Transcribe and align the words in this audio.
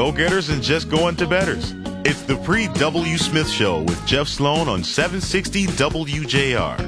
go 0.00 0.10
getters 0.10 0.48
and 0.48 0.62
just 0.62 0.88
going 0.88 1.14
to 1.14 1.26
betters. 1.26 1.74
It's 2.06 2.22
the 2.22 2.36
pre 2.36 2.68
W. 2.68 3.18
Smith 3.18 3.50
Show 3.50 3.82
with 3.82 4.06
Jeff 4.06 4.28
Sloan 4.28 4.66
on 4.66 4.82
760 4.82 5.66
WJR. 5.66 6.80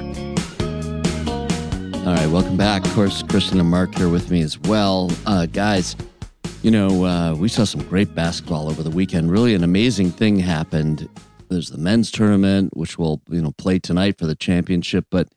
All 2.07 2.15
right, 2.15 2.27
welcome 2.31 2.57
back. 2.57 2.83
Of 2.83 2.91
course, 2.95 3.21
Kristin 3.21 3.59
and 3.59 3.69
Mark 3.69 3.93
here 3.93 4.09
with 4.09 4.31
me 4.31 4.41
as 4.41 4.57
well. 4.61 5.11
Uh, 5.27 5.45
guys, 5.45 5.95
you 6.63 6.71
know, 6.71 7.05
uh, 7.05 7.35
we 7.35 7.49
saw 7.49 7.65
some 7.65 7.83
great 7.83 8.15
basketball 8.15 8.67
over 8.67 8.81
the 8.81 8.89
weekend. 8.89 9.29
Really, 9.29 9.53
an 9.53 9.63
amazing 9.63 10.09
thing 10.09 10.39
happened. 10.39 11.07
There's 11.49 11.69
the 11.69 11.77
men's 11.77 12.09
tournament, 12.09 12.75
which 12.75 12.97
will, 12.97 13.21
you 13.29 13.43
know, 13.43 13.51
play 13.51 13.77
tonight 13.77 14.17
for 14.17 14.25
the 14.25 14.33
championship. 14.33 15.05
But 15.11 15.27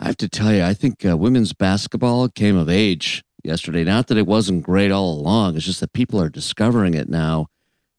I 0.00 0.06
have 0.06 0.16
to 0.16 0.28
tell 0.28 0.52
you, 0.52 0.64
I 0.64 0.74
think 0.74 1.06
uh, 1.06 1.16
women's 1.16 1.52
basketball 1.52 2.28
came 2.28 2.56
of 2.56 2.68
age 2.68 3.22
yesterday. 3.44 3.84
Not 3.84 4.06
that 4.08 4.18
it 4.18 4.26
wasn't 4.26 4.62
great 4.62 4.90
all 4.90 5.12
along, 5.12 5.56
it's 5.56 5.66
just 5.66 5.80
that 5.80 5.92
people 5.92 6.20
are 6.20 6.28
discovering 6.28 6.94
it 6.94 7.08
now 7.08 7.46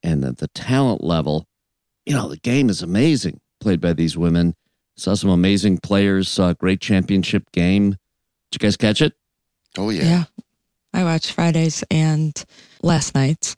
and 0.03 0.23
the, 0.23 0.31
the 0.31 0.47
talent 0.49 1.03
level. 1.03 1.45
You 2.05 2.15
know, 2.15 2.29
the 2.29 2.37
game 2.37 2.69
is 2.69 2.81
amazing 2.81 3.39
played 3.59 3.79
by 3.79 3.93
these 3.93 4.17
women. 4.17 4.55
Saw 4.97 5.13
some 5.13 5.29
amazing 5.29 5.77
players, 5.77 6.27
saw 6.27 6.49
a 6.49 6.55
great 6.55 6.81
championship 6.81 7.51
game. 7.53 7.91
Did 8.51 8.61
you 8.61 8.67
guys 8.67 8.75
catch 8.75 9.01
it? 9.01 9.13
Oh, 9.77 9.89
yeah. 9.89 10.03
Yeah. 10.03 10.23
I 10.93 11.03
watched 11.03 11.31
Fridays 11.31 11.83
and 11.89 12.43
last 12.81 13.15
night's. 13.15 13.55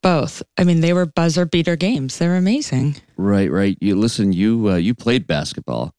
Both. 0.00 0.44
I 0.56 0.62
mean, 0.62 0.80
they 0.80 0.92
were 0.92 1.06
buzzer 1.06 1.44
beater 1.44 1.74
games. 1.74 2.18
They 2.18 2.28
were 2.28 2.36
amazing. 2.36 2.96
Right, 3.16 3.50
right. 3.50 3.76
You 3.80 3.96
listen. 3.96 4.32
You 4.32 4.70
uh, 4.70 4.76
you 4.76 4.94
played 4.94 5.26
basketball, 5.26 5.92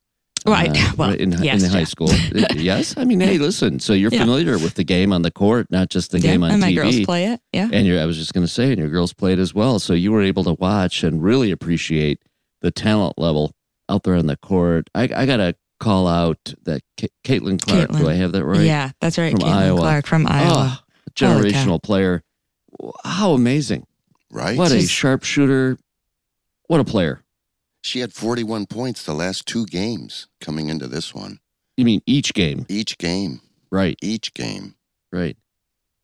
Right. 0.45 0.70
uh, 0.73 0.93
well, 0.98 1.13
in, 1.13 1.31
yes, 1.43 1.63
in 1.63 1.70
high 1.70 1.79
yeah. 1.79 1.84
school. 1.85 2.09
yes, 2.55 2.95
I 2.97 3.03
mean, 3.05 3.20
hey, 3.20 3.38
listen. 3.38 3.80
So 3.80 3.93
you're 3.93 4.11
Yeah. 4.11 4.20
familiar 4.21 4.57
with 4.57 4.75
the 4.75 4.84
game 4.84 5.11
on 5.13 5.21
the 5.21 5.31
court, 5.31 5.67
not 5.69 5.89
just 5.89 6.11
the 6.11 6.19
Yeah, 6.19 6.31
game 6.31 6.44
on 6.44 6.52
and 6.52 6.61
my 6.61 6.73
girls 6.73 7.00
play 7.02 7.25
it. 7.25 7.41
Yeah. 7.53 7.69
And 7.72 7.86
you're, 7.86 8.00
I 8.00 8.05
was 8.05 8.17
just 8.17 8.33
going 8.33 8.45
to 8.45 8.52
say, 8.52 8.69
and 8.69 8.78
your 8.80 8.89
girls 8.89 9.13
played 9.13 9.39
as 9.39 9.53
well. 9.53 9.80
So 9.80 9.94
you 9.94 10.11
were 10.11 10.22
able 10.22 10.44
to 10.45 10.53
watch 10.53 11.03
and 11.03 11.22
really 11.22 11.52
appreciate 11.52 12.22
the 12.61 12.72
talent 12.72 13.17
level 13.17 13.53
out 13.89 14.03
there 14.03 14.16
on 14.16 14.28
the 14.28 14.38
court. 14.38 14.89
I, 14.95 15.03
I 15.16 15.25
got 15.25 15.38
to 15.38 15.55
call 15.80 16.08
out 16.08 16.53
that 16.63 16.81
Ca- 17.00 17.08
Caitlin 17.23 17.61
Clark. 17.61 17.91
Do 17.91 18.09
I 18.09 18.13
have 18.13 18.31
that 18.33 18.44
right? 18.45 18.61
Yeah, 18.61 18.91
that's 19.02 19.17
right. 19.17 19.31
From 19.31 19.41
Caitlin 19.41 19.53
Iowa. 19.53 19.80
Clark 19.80 20.08
from 20.08 20.28
Iowa. 20.28 20.80
Oh, 20.80 20.83
generational 21.16 21.81
player. 21.81 22.23
How 23.03 23.31
amazing. 23.33 23.85
Right? 24.31 24.58
What 24.58 24.72
a 24.72 24.81
sharpshooter. 24.81 25.78
What 26.67 26.80
a 26.80 26.83
player. 26.83 27.23
She 27.81 27.99
had 27.99 28.13
41 28.13 28.66
points 28.66 29.03
the 29.03 29.13
last 29.13 29.45
two 29.45 29.66
games 29.66 30.27
coming 30.41 30.69
into 30.69 30.88
this 30.88 31.13
one. 31.13 31.39
You 31.77 31.85
mean 31.85 32.02
each 32.05 32.33
game? 32.33 32.66
Each 32.67 32.97
game, 32.97 33.41
Right, 33.72 33.97
each 34.02 34.33
game, 34.33 34.75
right. 35.11 35.38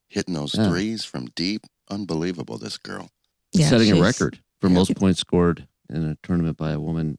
hitting 0.09 0.33
those 0.35 0.55
Yeah. 0.55 0.69
threes 0.69 1.03
from 1.03 1.27
deep. 1.35 1.65
Unbelievable, 1.89 2.57
this 2.57 2.77
girl. 2.77 3.09
Yeah, 3.53 3.69
Setting 3.69 3.91
a 3.91 4.01
record 4.01 4.39
for 4.61 4.69
most 4.69 4.95
points 4.95 5.19
scored 5.19 5.67
in 5.89 6.03
a 6.03 6.17
tournament 6.23 6.57
by 6.57 6.71
a 6.71 6.79
woman. 6.79 7.17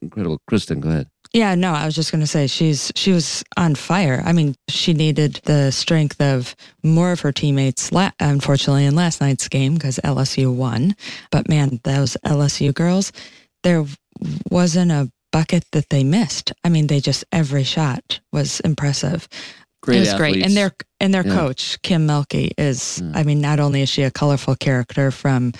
Incredible. 0.00 0.40
Kristin, 0.48 0.80
go 0.80 0.88
ahead. 0.88 1.08
Yeah, 1.32 1.54
no, 1.56 1.72
I 1.72 1.84
was 1.84 1.94
just 1.96 2.12
going 2.12 2.20
to 2.20 2.26
say 2.26 2.46
she's 2.46 2.92
she 2.94 3.10
was 3.12 3.42
on 3.56 3.74
fire. 3.74 4.22
I 4.24 4.32
mean, 4.32 4.54
she 4.68 4.92
needed 4.94 5.40
the 5.44 5.72
strength 5.72 6.20
of 6.20 6.54
more 6.84 7.10
of 7.12 7.20
her 7.20 7.32
teammates. 7.32 7.90
La- 7.90 8.12
unfortunately, 8.20 8.84
in 8.86 8.94
last 8.94 9.20
night's 9.20 9.48
game 9.48 9.74
because 9.74 9.98
LSU 10.04 10.54
won. 10.54 10.94
But 11.32 11.48
man, 11.48 11.80
those 11.82 12.16
LSU 12.24 12.72
girls, 12.72 13.10
there 13.62 13.84
wasn't 14.50 14.90
a 14.92 15.10
bucket 15.32 15.64
that 15.72 15.88
they 15.90 16.04
missed. 16.04 16.52
I 16.64 16.68
mean, 16.68 16.86
they 16.88 17.00
just 17.00 17.24
every 17.32 17.64
shot 17.64 18.20
was 18.32 18.60
impressive. 18.60 19.28
Great 19.82 19.96
it 19.96 20.00
was 20.00 20.14
great, 20.14 20.44
and 20.44 20.54
their 20.54 20.72
and 21.00 21.14
their 21.14 21.26
Yeah. 21.26 21.34
coach 21.34 21.80
Kim 21.82 22.06
Mulkey 22.06 22.50
is. 22.58 23.00
Yeah. 23.02 23.12
I 23.14 23.22
mean, 23.22 23.40
not 23.40 23.58
only 23.60 23.80
is 23.80 23.88
she 23.88 24.02
a 24.02 24.10
colorful 24.10 24.54
character 24.54 25.10
from 25.10 25.52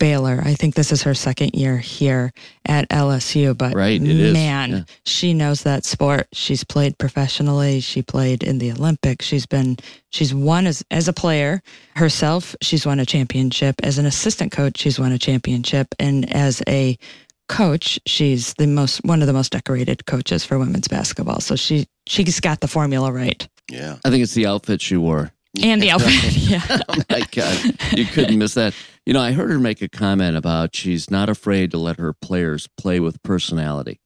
Baylor, 0.00 0.42
I 0.44 0.54
think 0.54 0.74
this 0.74 0.90
is 0.90 1.02
her 1.02 1.14
second 1.14 1.54
year 1.54 1.78
here 1.78 2.32
at 2.66 2.88
LSU. 2.88 3.54
But 3.56 3.76
Right, 3.76 4.02
man, 4.02 4.70
yeah. 4.70 4.82
she 5.04 5.32
knows 5.32 5.62
that 5.62 5.84
sport. 5.84 6.26
She's 6.32 6.64
played 6.64 6.98
professionally. 6.98 7.78
She 7.78 8.02
played 8.02 8.42
in 8.42 8.58
the 8.58 8.72
Olympics. 8.72 9.24
She's 9.26 9.46
been 9.46 9.76
she's 10.10 10.34
won 10.34 10.66
as 10.66 10.82
as 10.90 11.06
a 11.06 11.12
player 11.12 11.62
herself. 11.94 12.56
She's 12.60 12.84
won 12.84 12.98
a 12.98 13.06
championship 13.06 13.76
as 13.84 13.96
an 13.98 14.06
assistant 14.06 14.50
coach. 14.50 14.78
She's 14.78 14.98
won 14.98 15.12
a 15.12 15.18
championship, 15.20 15.94
and 16.00 16.28
as 16.34 16.62
a 16.66 16.98
coach, 17.48 17.98
she's 18.06 18.54
the 18.54 18.66
most 18.66 18.98
one 19.04 19.20
of 19.22 19.26
the 19.26 19.32
most 19.32 19.52
decorated 19.52 20.06
coaches 20.06 20.44
for 20.44 20.58
women's 20.58 20.88
basketball. 20.88 21.40
So 21.40 21.56
she 21.56 21.86
she's 22.06 22.40
got 22.40 22.60
the 22.60 22.68
formula 22.68 23.10
right. 23.12 23.48
Yeah. 23.70 23.96
I 24.04 24.10
think 24.10 24.22
it's 24.22 24.34
the 24.34 24.46
outfit 24.46 24.80
she 24.80 24.96
wore. 24.96 25.32
And 25.62 25.82
the 25.82 25.90
outfit, 25.90 26.36
yeah. 26.36 26.80
oh 26.88 27.02
my 27.10 27.22
God. 27.32 27.74
You 27.96 28.04
couldn't 28.04 28.38
miss 28.38 28.54
that. 28.54 28.74
You 29.04 29.12
know, 29.12 29.20
I 29.20 29.32
heard 29.32 29.50
her 29.50 29.58
make 29.58 29.82
a 29.82 29.88
comment 29.88 30.36
about 30.36 30.76
she's 30.76 31.10
not 31.10 31.28
afraid 31.28 31.70
to 31.72 31.78
let 31.78 31.98
her 31.98 32.12
players 32.12 32.68
play 32.76 33.00
with 33.00 33.22
personality. 33.22 34.00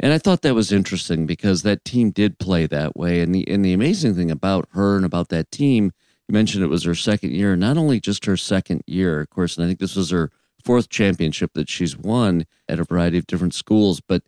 And 0.00 0.12
I 0.12 0.18
thought 0.18 0.42
that 0.42 0.56
was 0.56 0.72
interesting 0.72 1.26
because 1.26 1.62
that 1.62 1.84
team 1.84 2.10
did 2.10 2.38
play 2.38 2.66
that 2.66 2.96
way. 2.96 3.20
And 3.20 3.34
the 3.34 3.48
and 3.48 3.64
the 3.64 3.72
amazing 3.72 4.16
thing 4.16 4.30
about 4.30 4.68
her 4.72 4.96
and 4.96 5.04
about 5.04 5.28
that 5.28 5.50
team, 5.52 5.92
you 6.28 6.32
mentioned 6.32 6.64
it 6.64 6.68
was 6.68 6.84
her 6.84 6.94
second 6.94 7.32
year, 7.32 7.54
not 7.54 7.78
only 7.78 8.00
just 8.00 8.24
her 8.24 8.36
second 8.36 8.82
year, 8.86 9.20
of 9.20 9.30
course, 9.30 9.56
and 9.56 9.64
I 9.64 9.68
think 9.68 9.78
this 9.78 9.96
was 9.96 10.10
her 10.10 10.30
fourth 10.64 10.88
championship 10.88 11.52
that 11.54 11.68
she's 11.68 11.96
won 11.96 12.46
at 12.68 12.80
a 12.80 12.84
variety 12.84 13.18
of 13.18 13.26
different 13.26 13.54
schools, 13.54 14.00
but 14.00 14.22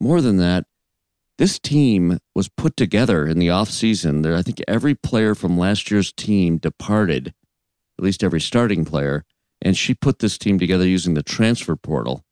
more 0.00 0.20
than 0.20 0.36
that, 0.38 0.66
this 1.38 1.58
team 1.58 2.18
was 2.34 2.48
put 2.48 2.76
together 2.76 3.26
in 3.26 3.38
the 3.38 3.48
offseason. 3.48 4.22
There, 4.22 4.36
I 4.36 4.42
think 4.42 4.60
every 4.68 4.94
player 4.94 5.34
from 5.34 5.58
last 5.58 5.90
year's 5.90 6.12
team 6.12 6.58
departed, 6.58 7.34
at 7.98 8.04
least 8.04 8.22
every 8.22 8.40
starting 8.40 8.84
player, 8.84 9.24
and 9.60 9.76
she 9.76 9.94
put 9.94 10.18
this 10.18 10.38
team 10.38 10.58
together 10.58 10.86
using 10.86 11.14
the 11.14 11.22
transfer 11.22 11.76
portal, 11.76 12.24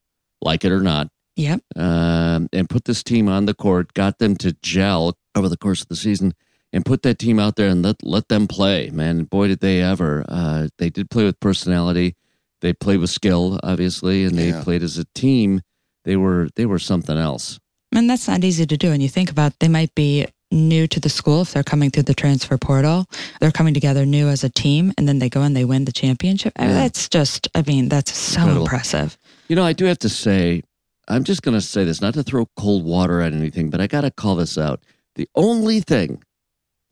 like 0.43 0.65
it 0.65 0.73
or 0.73 0.81
not, 0.81 1.09
Yep. 1.37 1.61
um, 1.77 2.49
and 2.53 2.69
put 2.69 2.85
this 2.85 3.03
team 3.03 3.29
on 3.29 3.47
the 3.47 3.55
court, 3.55 3.95
got 3.95 4.19
them 4.19 4.37
to 4.37 4.53
gel 4.63 5.17
over 5.35 5.49
the 5.49 5.57
course 5.57 5.81
of 5.83 5.89
the 5.89 5.97
season, 5.97 6.35
and 6.73 6.85
put 6.85 7.03
that 7.03 7.19
team 7.19 7.39
out 7.39 7.57
there 7.57 7.69
and 7.69 7.83
let 7.83 8.05
let 8.05 8.29
them 8.29 8.47
play. 8.47 8.91
Man, 8.91 9.25
boy, 9.25 9.49
did 9.49 9.61
they 9.61 9.81
ever! 9.81 10.25
Uh, 10.29 10.69
they 10.79 10.91
did 10.91 11.11
play 11.11 11.25
with 11.25 11.41
personality. 11.41 12.17
They 12.61 12.73
played 12.73 13.01
with 13.01 13.11
skill, 13.11 13.59
obviously, 13.63 14.25
and 14.25 14.37
they 14.39 14.49
Yeah. 14.51 14.63
played 14.63 14.83
as 14.83 14.99
a 14.99 15.05
team. 15.15 15.63
They 16.05 16.17
were 16.17 16.49
they 16.57 16.67
were 16.67 16.79
something 16.79 17.17
else. 17.17 17.59
And 17.93 18.09
that's 18.09 18.29
not 18.29 18.45
easy 18.45 18.67
to 18.67 18.77
do. 18.77 18.93
And 18.93 19.03
you 19.03 19.09
think 19.09 19.31
about 19.31 19.59
they 19.59 19.69
might 19.69 19.95
be 19.95 20.27
new 20.53 20.87
to 20.89 20.99
the 21.01 21.09
school 21.09 21.43
if 21.43 21.53
they're 21.53 21.63
coming 21.63 21.91
through 21.91 22.03
the 22.05 22.15
transfer 22.15 22.59
portal. 22.59 23.07
They're 23.41 23.51
coming 23.53 23.73
together 23.75 24.05
new 24.05 24.29
as 24.29 24.43
a 24.45 24.49
team 24.49 24.93
and 24.99 25.07
then 25.09 25.19
they 25.21 25.29
go 25.29 25.43
and 25.43 25.55
they 25.57 25.65
win 25.65 25.85
the 25.85 25.93
championship. 25.93 26.53
I 26.57 26.67
mean, 26.67 26.75
That's 26.75 27.09
just 27.09 27.49
I 27.55 27.63
mean, 27.63 27.89
that's 27.89 28.17
so 28.17 28.41
Incredible. 28.41 28.63
impressive. 28.67 29.19
You 29.49 29.57
know, 29.57 29.65
I 29.65 29.73
do 29.73 29.85
have 29.87 29.99
to 30.01 30.09
say, 30.09 30.63
I'm 31.09 31.25
just 31.25 31.43
going 31.43 31.57
to 31.57 31.61
say 31.61 31.85
this, 31.85 32.01
not 32.01 32.15
to 32.15 32.23
throw 32.23 32.47
cold 32.57 32.85
water 32.85 33.21
at 33.21 33.33
anything, 33.33 33.71
but 33.71 33.81
I 33.81 33.87
got 33.87 34.03
to 34.03 34.11
call 34.11 34.37
this 34.37 34.57
out. 34.59 34.83
The 35.17 35.29
only 35.35 35.81
thing 35.81 36.23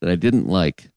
that 0.00 0.10
I 0.10 0.16
didn't 0.16 0.46
like 0.48 0.90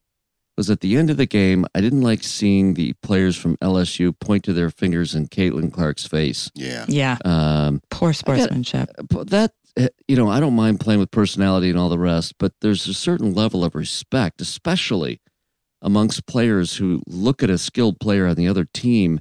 was 0.62 0.70
at 0.70 0.82
the 0.82 0.96
end 0.96 1.10
of 1.10 1.18
the 1.18 1.26
game, 1.26 1.66
I 1.74 1.82
didn't 1.82 2.02
like 2.02 2.24
seeing 2.24 2.76
the 2.76 2.94
players 3.02 3.36
from 3.36 3.58
LSU 3.58 4.14
point 4.20 4.44
to 4.44 4.54
their 4.54 4.70
fingers 4.70 5.16
in 5.16 5.28
Caitlin 5.28 5.74
Clark's 5.74 6.06
face. 6.06 6.52
Yeah. 6.54 6.86
Yeah. 6.88 7.18
Um, 7.26 7.82
Poor 7.90 8.14
sportsmanship. 8.14 8.92
but 9.10 9.32
that, 9.32 9.54
uh, 9.76 9.88
you 10.08 10.16
know, 10.16 10.30
I 10.30 10.40
don't 10.40 10.56
mind 10.56 10.80
playing 10.80 11.00
with 11.00 11.10
personality 11.10 11.72
and 11.72 11.80
all 11.80 11.90
the 11.90 11.98
rest, 11.98 12.36
but 12.38 12.54
there's 12.62 12.88
a 12.88 12.94
certain 12.94 13.34
level 13.34 13.66
of 13.66 13.74
respect, 13.74 14.40
especially 14.40 15.20
amongst 15.82 16.28
players 16.28 16.76
who 16.76 17.02
look 17.08 17.42
at 17.42 17.50
a 17.50 17.58
skilled 17.58 18.00
player 18.00 18.28
on 18.28 18.36
the 18.36 18.48
other 18.48 18.66
team, 18.66 19.20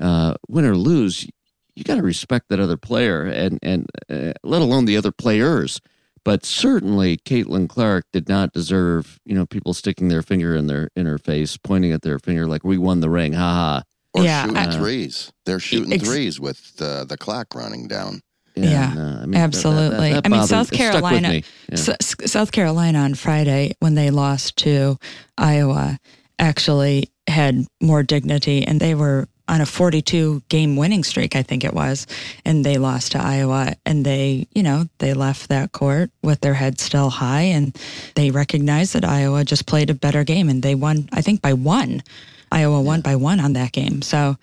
uh, 0.00 0.34
win 0.48 0.64
or 0.64 0.76
lose. 0.76 1.28
You 1.76 1.84
got 1.84 1.94
to 1.94 2.02
respect 2.02 2.48
that 2.48 2.58
other 2.58 2.76
player, 2.76 3.22
and 3.22 3.60
and 3.62 3.86
uh, 4.10 4.32
let 4.42 4.62
alone 4.62 4.86
the 4.86 4.96
other 4.96 5.12
players. 5.12 5.80
But 6.24 6.44
certainly, 6.46 7.16
Caitlin 7.18 7.68
Clark 7.68 8.04
did 8.12 8.28
not 8.28 8.52
deserve, 8.52 9.18
you 9.24 9.34
know, 9.34 9.44
people 9.46 9.74
sticking 9.74 10.08
their 10.08 10.22
finger 10.22 10.54
in 10.54 10.66
their 10.68 10.88
in 10.94 11.06
her 11.06 11.18
face, 11.18 11.56
pointing 11.56 11.90
at 11.92 12.02
their 12.02 12.18
finger 12.18 12.46
like 12.46 12.62
we 12.64 12.78
won 12.78 13.00
the 13.00 13.10
ring, 13.10 13.32
ha 13.32 13.40
ha. 13.54 13.82
Or 14.14 14.22
Yeah, 14.24 14.42
shooting 14.42 14.56
I- 14.58 14.70
threes. 14.76 15.32
They're 15.46 15.58
shooting 15.58 15.92
Ex- 15.94 16.04
threes 16.04 16.38
with 16.38 16.72
uh, 16.80 17.04
the 17.04 17.16
clock 17.16 17.54
running 17.54 17.88
down. 17.88 18.20
Yeah, 18.54 18.92
no, 18.92 19.00
I 19.02 19.04
mean, 19.04 19.18
that- 19.20 19.26
that- 19.30 19.36
absolutely. 19.38 20.12
that 20.12 20.26
I 20.26 20.28
mean, 20.28 20.46
South 20.46 20.70
it 20.70 20.76
stuck 20.76 20.92
with 20.94 21.00
Carolina- 21.02 21.28
me. 21.30 21.44
Yeah. 21.70 21.74
S- 21.78 21.88
S- 21.88 22.30
South 22.30 22.52
Carolina 22.52 22.98
on 22.98 23.14
Friday, 23.14 23.72
when 23.80 23.94
they 23.94 24.10
lost 24.10 24.56
to 24.58 24.98
Iowa, 25.38 25.98
actually 26.38 27.10
had 27.28 27.66
more 27.80 28.02
dignity 28.02 28.64
and 28.66 28.78
they 28.80 28.94
were 28.94 29.28
on 29.48 29.60
a 29.60 29.66
42 29.66 30.42
game 30.48 30.76
winning 30.76 31.04
streak, 31.04 31.36
I 31.36 31.42
think 31.42 31.64
it 31.64 31.74
was. 31.74 32.06
And 32.44 32.64
they 32.64 32.78
lost 32.78 33.12
to 33.12 33.22
Iowa 33.22 33.74
and 33.84 34.04
they, 34.04 34.46
you 34.54 34.62
know, 34.62 34.86
they 34.98 35.14
left 35.14 35.48
that 35.48 35.72
court 35.72 36.10
with 36.22 36.40
their 36.40 36.54
head 36.54 36.80
still 36.80 37.10
high 37.10 37.42
and 37.42 37.76
they 38.14 38.30
recognized 38.30 38.94
that 38.94 39.04
Iowa 39.04 39.44
just 39.44 39.66
played 39.66 39.90
a 39.90 39.94
better 39.94 40.24
game 40.24 40.48
and 40.48 40.62
they 40.62 40.74
won, 40.74 41.08
I 41.12 41.22
think, 41.22 41.42
by 41.42 41.52
one. 41.52 42.02
Iowa 42.50 42.80
won 42.80 43.00
by 43.00 43.16
one 43.16 43.40
on 43.40 43.54
that 43.54 43.72
game. 43.72 44.02
So, 44.02 44.36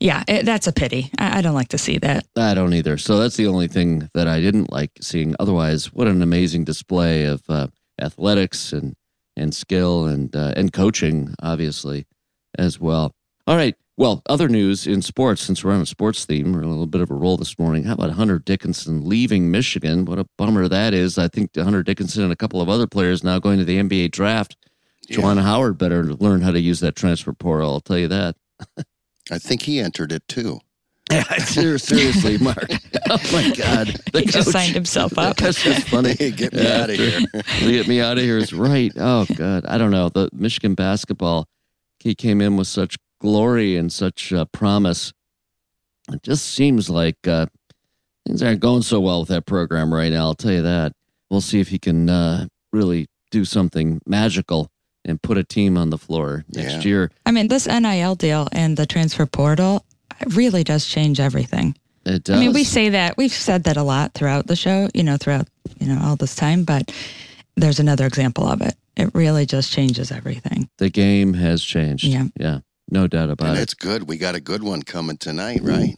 yeah, 0.00 0.24
it, 0.26 0.44
that's 0.44 0.66
a 0.66 0.72
pity. 0.72 1.10
I, 1.18 1.38
I 1.38 1.40
don't 1.42 1.54
like 1.54 1.68
to 1.68 1.78
see 1.78 1.98
that. 1.98 2.26
I 2.36 2.54
don't 2.54 2.74
either. 2.74 2.98
So 2.98 3.18
that's 3.18 3.36
the 3.36 3.46
only 3.46 3.68
thing 3.68 4.10
that 4.14 4.26
I 4.26 4.40
didn't 4.40 4.72
like 4.72 4.90
seeing. 5.00 5.36
Otherwise, 5.38 5.92
what 5.92 6.08
an 6.08 6.22
amazing 6.22 6.64
display 6.64 7.24
of 7.24 7.42
uh, 7.48 7.68
athletics 8.00 8.72
and 8.72 8.94
and 9.36 9.54
skill 9.54 10.06
and 10.06 10.34
uh, 10.34 10.52
and 10.56 10.72
coaching, 10.72 11.34
obviously, 11.40 12.06
as 12.58 12.80
well. 12.80 13.12
All 13.46 13.56
right, 13.56 13.76
Well, 13.98 14.22
other 14.28 14.48
news 14.48 14.86
in 14.86 15.02
sports, 15.02 15.42
since 15.42 15.62
we're 15.62 15.72
on 15.72 15.82
a 15.82 15.86
sports 15.86 16.24
theme, 16.24 16.52
we're 16.52 16.62
a 16.62 16.66
little 16.66 16.86
bit 16.86 17.02
of 17.02 17.10
a 17.10 17.14
roll 17.14 17.36
this 17.36 17.58
morning. 17.58 17.84
How 17.84 17.92
about 17.92 18.10
Hunter 18.12 18.38
Dickinson 18.38 19.06
leaving 19.06 19.50
Michigan? 19.50 20.06
What 20.06 20.18
a 20.18 20.26
bummer 20.38 20.66
that 20.66 20.94
is. 20.94 21.18
I 21.18 21.28
think 21.28 21.54
Hunter 21.56 21.82
Dickinson 21.82 22.24
and 22.24 22.32
a 22.32 22.36
couple 22.36 22.62
of 22.62 22.70
other 22.70 22.86
players 22.86 23.22
now 23.22 23.38
going 23.38 23.58
to 23.58 23.64
the 23.66 23.78
NBA 23.78 24.10
draft. 24.12 24.56
Yeah. 25.08 25.18
Juwan 25.18 25.42
Howard 25.42 25.76
better 25.76 26.04
learn 26.04 26.40
how 26.40 26.52
to 26.52 26.60
use 26.60 26.80
that 26.80 26.96
transfer 26.96 27.32
portal, 27.34 27.72
I'll 27.72 27.80
tell 27.80 27.98
you 27.98 28.08
that. 28.08 28.36
I 29.30 29.38
think 29.38 29.62
he 29.62 29.78
entered 29.78 30.10
it 30.12 30.26
too. 30.26 30.60
Ser- 31.38 31.78
Seriously, 31.78 32.38
Mark. 32.38 32.66
Oh, 33.10 33.18
my 33.30 33.50
God. 33.50 33.88
The 34.12 34.20
He 34.20 34.26
just 34.26 34.52
signed 34.52 34.74
himself 34.74 35.18
up. 35.18 35.36
That's 35.38 35.62
just 35.62 35.88
funny. 35.88 36.14
Get 36.14 36.54
me 36.54 36.66
out 36.66 36.88
of 36.88 36.96
here. 36.96 37.20
Get 37.60 37.86
me 37.86 38.00
out 38.00 38.16
of 38.16 38.24
here 38.24 38.38
is 38.38 38.54
right. 38.54 38.90
Oh 38.96 39.26
God, 39.36 39.66
I 39.66 39.76
don't 39.76 39.90
know. 39.90 40.08
The 40.08 40.30
Michigan 40.32 40.74
basketball, 40.74 41.46
he 41.98 42.14
came 42.14 42.40
in 42.40 42.56
with 42.56 42.68
such 42.68 42.96
glory 43.22 43.76
and 43.76 43.90
such 43.92 44.32
uh, 44.32 44.44
promise. 44.46 45.12
It 46.12 46.22
just 46.24 46.44
seems 46.46 46.90
like 46.90 47.16
uh, 47.26 47.46
things 48.26 48.42
aren't 48.42 48.60
going 48.60 48.82
so 48.82 49.00
well 49.00 49.20
with 49.20 49.28
that 49.30 49.46
program 49.46 49.94
right 49.94 50.12
now. 50.12 50.24
I'll 50.26 50.34
tell 50.34 50.52
you 50.52 50.62
that. 50.62 50.92
We'll 51.30 51.40
see 51.40 51.60
if 51.60 51.68
he 51.68 51.78
can 51.78 52.10
uh, 52.10 52.46
really 52.72 53.06
do 53.30 53.44
something 53.44 54.00
magical 54.06 54.68
and 55.04 55.22
put 55.22 55.38
a 55.38 55.44
team 55.44 55.78
on 55.78 55.90
the 55.90 55.98
floor 55.98 56.44
next 56.54 56.84
Yeah. 56.84 56.90
year. 56.90 57.10
I 57.24 57.30
mean, 57.30 57.48
this 57.48 57.66
NIL 57.66 58.14
deal 58.16 58.48
and 58.52 58.76
the 58.76 58.86
transfer 58.86 59.24
portal 59.26 59.84
really 60.34 60.64
does 60.64 60.86
change 60.86 61.20
everything. 61.20 61.76
It 62.04 62.24
does. 62.24 62.36
I 62.36 62.40
mean, 62.40 62.52
we 62.52 62.64
say 62.64 62.88
that 62.90 63.16
we've 63.16 63.32
said 63.32 63.64
that 63.64 63.76
a 63.76 63.82
lot 63.84 64.12
throughout 64.14 64.48
the 64.48 64.56
show, 64.56 64.88
you 64.92 65.04
know, 65.04 65.16
throughout 65.16 65.46
you 65.78 65.86
know 65.86 66.00
all 66.02 66.16
this 66.16 66.34
time, 66.34 66.64
but 66.64 66.92
there's 67.56 67.78
another 67.80 68.06
example 68.06 68.46
of 68.46 68.60
it. 68.60 68.74
It 68.96 69.14
really 69.14 69.46
just 69.46 69.72
changes 69.72 70.10
everything. 70.12 70.68
the 70.78 70.90
game 70.90 71.32
has 71.34 71.62
changed. 71.62 72.04
Yeah. 72.04 72.26
yeah, 72.38 72.58
no 72.92 73.06
doubt 73.08 73.30
about 73.30 73.48
And 73.48 73.58
it. 73.58 73.62
it's 73.62 73.74
good. 73.74 74.08
We 74.08 74.18
got 74.18 74.34
a 74.34 74.40
good 74.40 74.62
one 74.62 74.82
coming 74.82 75.16
tonight, 75.16 75.60
right? 75.62 75.96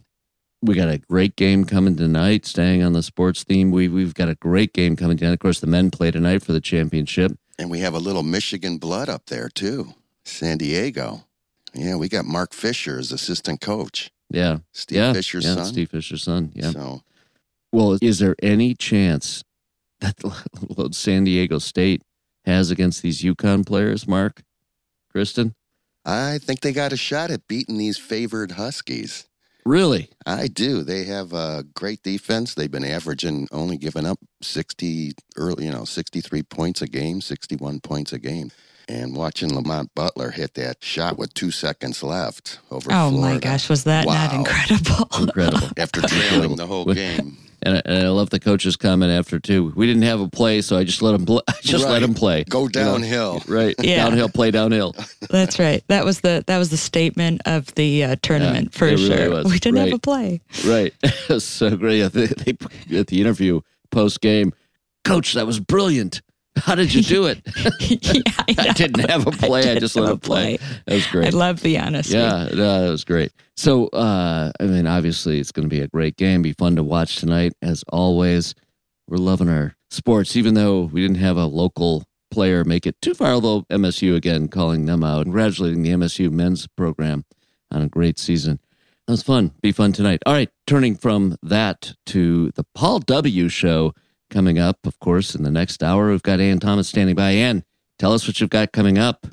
we 0.61 0.73
got 0.73 0.87
a 0.89 0.97
great 0.97 1.35
game 1.35 1.65
coming 1.65 1.95
tonight. 1.95 2.45
Staying 2.45 2.81
on 2.81 2.93
the 2.93 3.03
sports 3.03 3.43
theme, 3.43 3.69
we 3.69 3.87
we've 3.87 4.13
got 4.15 4.29
a 4.29 4.35
great 4.35 4.73
game 4.73 4.95
coming 4.95 5.17
tonight. 5.17 5.33
Of 5.33 5.39
course, 5.39 5.59
the 5.59 5.67
men 5.67 5.91
play 5.91 6.09
tonight 6.09 6.41
for 6.43 6.53
the 6.53 6.61
championship. 6.61 7.33
And 7.59 7.69
we 7.69 7.79
have 7.79 7.93
a 7.93 7.99
little 7.99 8.23
Michigan 8.23 8.77
blood 8.79 9.09
up 9.09 9.27
there 9.27 9.49
too. 9.49 9.93
San 10.23 10.57
Diego. 10.57 11.25
Yeah, 11.73 11.97
we 11.97 12.07
got 12.09 12.25
Mark 12.25 12.53
Fisher 12.53 12.97
as 12.97 13.11
assistant 13.11 13.61
coach. 13.61 14.09
Yeah, 14.31 14.59
Steve 14.71 14.97
yeah, 14.97 15.13
Fisher's 15.13 15.45
yeah, 15.45 15.55
son. 15.55 15.65
Steve 15.65 15.89
Fisher's 15.91 16.23
son. 16.23 16.51
Yeah. 16.55 16.71
So 16.71 17.01
Well, 17.71 17.97
is 18.01 18.19
there 18.19 18.35
any 18.41 18.73
chance 18.73 19.43
that 19.99 20.15
San 20.95 21.25
Diego 21.25 21.59
State 21.59 22.01
has 22.45 22.71
against 22.71 23.03
these 23.03 23.21
UConn 23.21 23.65
players, 23.65 24.07
Mark, 24.07 24.41
Kristin? 25.13 25.53
I 26.05 26.37
think 26.37 26.61
they 26.61 26.71
got 26.71 26.93
a 26.93 26.97
shot 26.97 27.31
at 27.31 27.47
beating 27.47 27.77
these 27.77 27.97
favored 27.97 28.51
Huskies. 28.51 29.25
Really? 29.65 30.09
I 30.27 30.47
do. 30.47 30.83
They 30.83 31.05
have 31.05 31.33
a 31.33 31.63
great 31.73 32.03
defense. 32.03 32.53
They've 32.53 32.69
been 32.69 32.85
averaging 32.85 33.47
only 33.51 33.77
giving 33.77 34.05
up 34.05 34.19
60 34.43 35.13
early, 35.37 35.65
you 35.65 35.71
know, 35.71 35.85
63 35.85 36.43
points 36.43 36.83
a 36.83 36.87
game, 36.87 37.19
61 37.21 37.79
points 37.79 38.13
a 38.13 38.19
game. 38.19 38.51
And 38.87 39.15
watching 39.15 39.55
Lamont 39.55 39.89
Butler 39.95 40.29
hit 40.29 40.53
that 40.53 40.83
shot 40.83 41.17
with 41.17 41.33
two 41.33 41.49
seconds 41.49 42.03
left 42.03 42.59
over 42.69 42.91
oh 42.91 43.09
Florida. 43.09 43.17
my 43.17 43.39
gosh, 43.39 43.67
was 43.67 43.85
that 43.85 44.05
not 44.05 44.31
incredible? 44.31 45.07
Incredible. 45.19 45.69
After 45.75 46.01
trailing 46.01 46.55
the 46.55 46.67
whole 46.67 46.85
game. 46.85 47.39
And 47.65 47.77
I, 47.77 47.81
and 47.85 48.07
I 48.07 48.09
love 48.11 48.29
the 48.29 48.39
coach's 48.39 48.75
comment 48.77 49.11
after 49.11 49.39
too. 49.39 49.73
We 49.75 49.87
didn't 49.87 50.03
have 50.03 50.21
a 50.21 50.27
play, 50.29 50.61
so 50.61 50.77
I 50.77 50.83
just 50.83 51.01
let 51.01 51.15
him. 51.15 51.25
Pl- 51.25 51.41
I 51.47 51.53
just 51.61 51.85
let 51.87 52.03
him 52.03 52.13
play. 52.13 52.43
Go 52.43 52.61
You 52.61 52.65
know? 52.65 52.69
downhill. 52.69 53.41
Right. 53.47 53.75
Yeah. 53.81 54.05
Downhill. 54.05 54.29
Play 54.29 54.51
downhill. 54.51 54.95
That's 55.29 55.57
right. 55.59 55.83
That 55.87 56.05
was 56.05 56.21
the 56.21 56.43
that 56.47 56.57
was 56.59 56.69
the 56.69 56.77
statement 56.77 57.41
of 57.45 57.73
the 57.75 58.03
uh, 58.03 58.15
tournament 58.21 58.69
Yeah, 58.73 58.77
for 58.77 58.87
it 58.87 58.91
really 58.91 59.07
sure. 59.17 59.29
was. 59.31 59.45
We 59.51 59.59
didn't 59.59 59.79
have 59.79 59.93
a 59.93 59.99
play. 59.99 60.41
Right. 60.65 60.93
So 61.39 61.75
great. 61.75 62.03
I 62.03 62.09
think 62.09 62.29
They, 62.87 62.97
at 62.99 63.07
the 63.07 63.19
interview 63.19 63.61
post 63.89 64.21
game, 64.21 64.53
Coach, 65.03 65.33
that 65.33 65.45
was 65.47 65.59
brilliant. 65.59 66.21
How 66.57 66.75
did 66.75 66.93
you 66.93 67.01
do 67.01 67.25
it? 67.25 67.41
yeah, 67.79 68.21
I, 68.39 68.55
I 68.69 68.73
didn't 68.73 69.09
have 69.09 69.27
a 69.27 69.31
play. 69.31 69.59
I, 69.59 69.63
didn't 69.63 69.79
just 69.81 69.95
let 69.95 70.09
a 70.09 70.13
him 70.13 70.19
play. 70.19 70.57
That 70.85 70.93
was 70.93 71.07
great. 71.07 71.27
I 71.27 71.29
love 71.37 71.61
the 71.61 71.77
honesty. 71.77 72.15
Yeah, 72.15 72.47
no, 72.53 72.83
that 72.83 72.91
was 72.91 73.03
great. 73.03 73.31
So, 73.57 73.87
uh, 73.87 74.51
I 74.59 74.63
mean, 74.63 74.87
obviously, 74.87 75.39
it's 75.39 75.51
going 75.51 75.67
to 75.67 75.75
be 75.75 75.81
a 75.81 75.87
great 75.87 76.15
game. 76.17 76.41
Be 76.41 76.53
fun 76.53 76.75
to 76.77 76.83
watch 76.83 77.17
tonight, 77.17 77.53
as 77.61 77.83
always. 77.89 78.55
We're 79.07 79.17
loving 79.17 79.49
our 79.49 79.75
sports, 79.89 80.35
even 80.35 80.53
though 80.53 80.83
we 80.83 81.01
didn't 81.01 81.17
have 81.17 81.37
a 81.37 81.45
local 81.45 82.03
player 82.31 82.63
make 82.63 82.85
it 82.85 82.99
too 83.01 83.13
far. 83.13 83.31
Although 83.31 83.63
MSU 83.63 84.15
again 84.15 84.47
calling 84.47 84.85
them 84.85 85.03
out, 85.03 85.23
congratulating 85.23 85.83
the 85.83 85.91
MSU 85.91 86.31
men's 86.31 86.67
program 86.67 87.23
on 87.71 87.81
a 87.81 87.87
great 87.87 88.17
season. 88.17 88.59
That 89.07 89.13
was 89.13 89.23
fun. 89.23 89.51
Be 89.61 89.71
fun 89.71 89.93
tonight. 89.93 90.21
All 90.25 90.33
right, 90.33 90.49
turning 90.65 90.95
from 90.95 91.37
that 91.43 91.93
to 92.07 92.51
the 92.51 92.65
Paul 92.73 92.99
W. 92.99 93.49
Show 93.49 93.93
coming 94.29 94.59
up, 94.59 94.85
of 94.85 94.99
course, 94.99 95.35
in 95.35 95.43
the 95.43 95.51
next 95.51 95.83
hour. 95.83 96.09
We've 96.09 96.23
got 96.23 96.39
Ann 96.39 96.59
Thomas 96.59 96.89
standing 96.89 97.15
by. 97.15 97.31
Ann, 97.31 97.63
tell 97.99 98.13
us 98.13 98.27
what 98.27 98.39
you've 98.39 98.49
got 98.49 98.71
coming 98.71 98.97
up. 98.97 99.27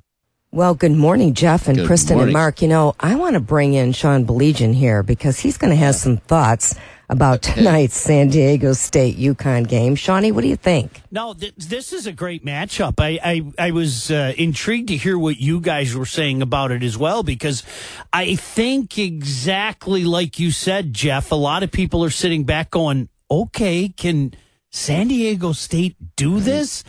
Well, 0.55 0.75
good 0.75 0.93
morning, 0.93 1.33
Jeff 1.33 1.67
and 1.67 1.79
Good 1.79 1.89
Kristin 1.89 2.11
morning. 2.11 2.25
and 2.25 2.33
Mark. 2.35 2.61
You 2.61 2.69
know, 2.69 2.95
I 3.01 3.15
want 3.15 3.35
to 3.35 3.41
bring 3.41 3.73
in 3.73 3.93
Sean 3.93 4.27
Baligian 4.27 4.75
here 4.75 5.03
because 5.03 5.41
he's 5.41 5.57
going 5.57 5.71
to 5.71 5.77
have 5.77 5.95
some 5.95 6.19
thoughts 6.19 6.75
about 7.09 7.41
tonight's 7.43 7.97
San 7.97 8.29
Diego 8.29 8.75
State 8.75 9.17
UConn 9.19 9.67
game. 9.67 9.95
Shawnee, 9.95 10.31
what 10.31 10.43
do 10.43 10.49
you 10.49 10.57
think? 10.57 11.01
No, 11.11 11.33
th- 11.33 11.55
this 11.57 11.95
is 11.95 12.07
a 12.07 12.13
great 12.13 12.45
matchup. 12.45 12.95
I 12.99 13.19
I, 13.59 13.67
I 13.69 13.71
was 13.71 14.11
uh, 14.11 14.35
intrigued 14.37 14.89
to 14.89 14.97
hear 14.99 15.19
what 15.19 15.39
you 15.41 15.59
guys 15.59 15.95
were 15.97 16.05
saying 16.07 16.43
about 16.43 16.71
it 16.71 16.83
as 16.83 16.99
well 16.99 17.23
because 17.23 17.63
I 18.13 18.35
think 18.37 18.99
exactly 18.99 20.05
like 20.05 20.39
you 20.39 20.51
said, 20.51 20.93
Jeff. 20.93 21.33
A 21.33 21.35
lot 21.35 21.63
of 21.63 21.71
people 21.73 22.05
are 22.05 22.11
sitting 22.11 22.45
back 22.45 22.71
going, 22.71 23.09
"Okay, 23.31 23.89
can 23.89 24.35
San 24.73 25.09
Diego 25.09 25.53
State 25.53 25.97
do 26.17 26.41
this?" 26.41 26.83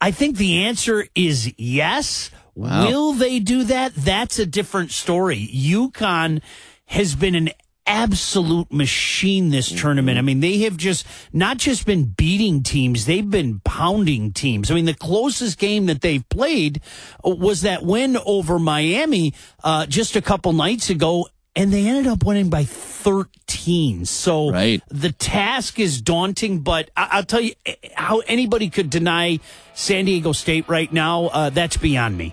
I 0.00 0.10
think 0.10 0.36
the 0.36 0.64
answer 0.64 1.06
is 1.14 1.54
yes. 1.56 2.30
Wow. 2.56 2.86
Will 2.86 3.12
they 3.12 3.38
do 3.38 3.62
that? 3.64 3.94
That's 3.94 4.38
a 4.38 4.44
different 4.44 4.90
story. 4.90 5.48
UConn 5.54 6.42
has 6.86 7.14
been 7.14 7.36
an 7.36 7.50
absolute 7.86 8.72
machine 8.72 9.50
this 9.50 9.70
tournament. 9.70 10.18
I 10.18 10.22
mean, 10.22 10.40
they 10.40 10.58
have 10.58 10.76
just 10.76 11.06
not 11.32 11.58
just 11.58 11.86
been 11.86 12.04
beating 12.04 12.62
teams, 12.62 13.06
they've 13.06 13.28
been 13.28 13.60
pounding 13.64 14.32
teams. 14.32 14.70
I 14.70 14.74
mean, 14.74 14.84
the 14.84 14.94
closest 14.94 15.58
game 15.58 15.86
that 15.86 16.00
they've 16.00 16.28
played 16.28 16.80
was 17.24 17.62
that 17.62 17.82
win 17.82 18.18
over 18.24 18.58
Miami 18.58 19.34
uh, 19.64 19.86
just 19.86 20.16
a 20.16 20.22
couple 20.22 20.52
nights 20.52 20.90
ago. 20.90 21.28
And 21.54 21.70
they 21.72 21.86
ended 21.86 22.06
up 22.06 22.24
winning 22.24 22.48
by 22.48 22.64
13. 22.64 24.06
So 24.06 24.50
Right. 24.50 24.82
the 24.88 25.12
task 25.12 25.78
is 25.78 26.00
daunting, 26.00 26.60
but 26.60 26.90
I- 26.96 27.08
I'll 27.12 27.24
tell 27.24 27.40
you 27.42 27.52
eh, 27.66 27.74
how 27.94 28.20
anybody 28.20 28.70
could 28.70 28.88
deny 28.88 29.38
San 29.74 30.06
Diego 30.06 30.32
State 30.32 30.64
right 30.68 30.90
now. 30.92 31.26
Uh, 31.26 31.50
that's 31.50 31.76
beyond 31.76 32.16
me. 32.16 32.32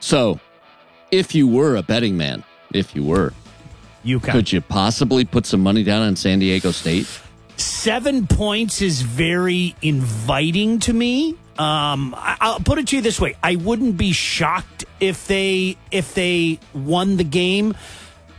So, 0.00 0.40
if 1.12 1.34
you 1.34 1.46
were 1.46 1.76
a 1.76 1.82
betting 1.82 2.16
man, 2.16 2.42
if 2.72 2.94
you 2.96 3.04
were, 3.04 3.32
UConn. 4.04 4.32
could 4.32 4.52
you 4.52 4.60
possibly 4.60 5.24
put 5.24 5.46
some 5.46 5.60
money 5.62 5.82
down 5.84 6.02
on 6.02 6.16
San 6.16 6.38
Diego 6.40 6.70
State? 6.72 7.06
seven 7.56 8.24
points 8.28 8.80
is 8.80 9.02
very 9.02 9.74
inviting 9.82 10.78
to 10.78 10.92
me. 10.92 11.34
Um, 11.58 12.14
I'll 12.16 12.60
put 12.60 12.78
it 12.78 12.86
to 12.88 12.96
you 12.96 13.02
this 13.02 13.20
way: 13.20 13.34
I 13.42 13.56
wouldn't 13.56 13.96
be 13.96 14.12
shocked 14.12 14.84
if 15.00 15.26
they 15.26 15.76
if 15.90 16.14
they 16.14 16.60
won 16.72 17.16
the 17.16 17.24
game. 17.24 17.74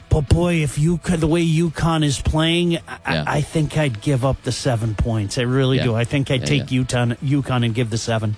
But 0.09 0.27
boy, 0.27 0.55
if 0.55 0.79
you 0.79 0.97
could, 0.97 1.19
the 1.21 1.27
way 1.27 1.45
UConn 1.45 2.03
is 2.03 2.19
playing, 2.19 2.77
I, 3.05 3.13
Yeah. 3.13 3.23
I 3.27 3.41
think 3.41 3.77
I'd 3.77 4.01
give 4.01 4.25
up 4.25 4.41
the 4.43 4.51
seven 4.51 4.95
points. 4.95 5.37
I 5.37 5.43
really 5.43 5.77
Yeah. 5.77 5.83
do. 5.83 5.95
I 5.95 6.03
think 6.03 6.31
I'd 6.31 6.41
Yeah, 6.41 6.45
take 6.47 6.65
UConn, 6.71 7.15
UConn 7.23 7.63
and 7.63 7.75
give 7.75 7.89
the 7.91 7.97
seven. 7.97 8.35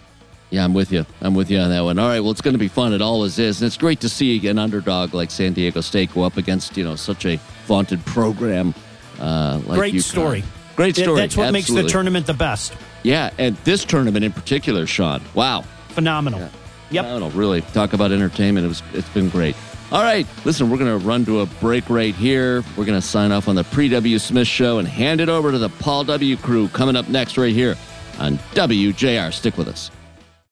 Yeah, 0.49 0.65
I'm 0.65 0.73
with 0.73 0.91
you. 0.91 1.05
I'm 1.21 1.33
with 1.33 1.49
you 1.49 1.59
on 1.59 1.69
that 1.69 1.85
one. 1.85 1.97
All 1.97 2.09
right, 2.09 2.19
well, 2.19 2.31
it's 2.31 2.41
going 2.41 2.55
to 2.55 2.59
be 2.59 2.67
fun. 2.67 2.91
It 2.91 3.01
always 3.01 3.39
is, 3.39 3.61
and 3.61 3.67
it's 3.67 3.77
great 3.77 4.01
to 4.01 4.09
see 4.09 4.45
an 4.49 4.59
underdog 4.59 5.13
like 5.13 5.31
San 5.31 5.53
Diego 5.53 5.79
State 5.79 6.13
go 6.13 6.23
up 6.23 6.35
against 6.35 6.75
you 6.75 6.83
know 6.83 6.97
such 6.97 7.25
a 7.25 7.39
vaunted 7.67 8.03
program. 8.05 8.73
Uh, 9.17 9.61
like 9.65 9.77
Great 9.79 9.93
UConn. 9.93 10.01
story. 10.03 10.43
Great 10.75 10.97
story. 10.97 11.21
That's 11.21 11.37
what 11.37 11.53
makes 11.53 11.69
the 11.69 11.83
tournament 11.83 12.25
the 12.25 12.33
best. 12.33 12.73
Yeah, 13.03 13.29
and 13.37 13.55
this 13.63 13.85
tournament 13.85 14.25
in 14.25 14.33
particular, 14.33 14.85
Sean. 14.87 15.21
Wow. 15.33 15.63
Phenomenal. 15.89 16.49
Yep. 16.89 17.05
I 17.05 17.27
really 17.29 17.61
talk 17.61 17.93
about 17.93 18.11
entertainment. 18.11 18.65
It 18.65 18.69
was 18.69 18.83
it's 18.93 19.07
been 19.09 19.29
great. 19.29 19.55
All 19.91 20.03
right, 20.03 20.25
listen, 20.45 20.69
we're 20.69 20.77
gonna 20.77 20.97
run 20.97 21.25
to 21.25 21.41
a 21.41 21.45
break 21.45 21.89
right 21.89 22.15
here. 22.15 22.63
We're 22.77 22.85
gonna 22.85 23.01
sign 23.01 23.33
off 23.33 23.49
on 23.49 23.55
the 23.55 23.65
pre 23.65 23.89
W 23.89 24.19
Smith 24.19 24.47
show 24.47 24.79
and 24.79 24.87
hand 24.87 25.19
it 25.19 25.27
over 25.27 25.51
to 25.51 25.57
the 25.57 25.67
Paul 25.67 26.05
W 26.05 26.37
crew 26.37 26.69
coming 26.69 26.95
up 26.95 27.09
next 27.09 27.37
right 27.37 27.53
here 27.53 27.75
on 28.17 28.37
WJR. 28.53 29.33
Stick 29.33 29.57
with 29.57 29.67
us. 29.67 29.91